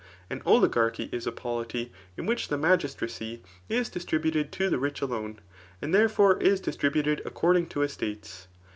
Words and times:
An 0.31 0.41
oligarchy 0.47 1.09
is 1.11 1.27
a 1.27 1.31
polity 1.31 1.91
|^in 2.17 2.25
which 2.25 2.47
the 2.47 2.57
magistracy 2.57 3.43
is 3.69 3.87
distribnted 3.87 4.49
to 4.53 4.67
the 4.67 4.79
rich 4.79 4.99
alone,] 4.99 5.37
and 5.79 5.93
therefore 5.93 6.39
is 6.41 6.59
distri 6.59 6.91
buted 6.91 7.23
according 7.23 7.67
to 7.67 7.83
estates. 7.83 8.47